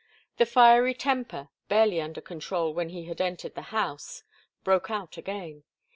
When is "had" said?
3.05-3.21